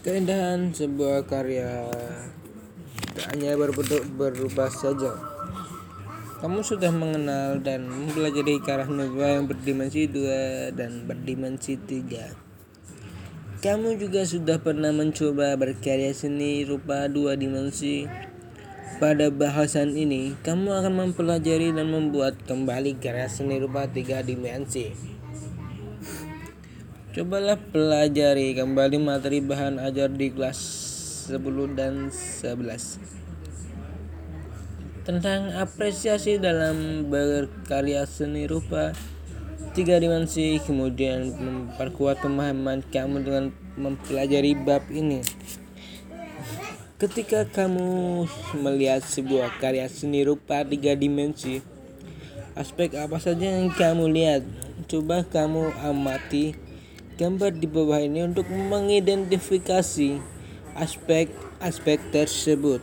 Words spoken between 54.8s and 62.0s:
Coba kamu amati gambar di bawah ini untuk mengidentifikasi aspek-aspek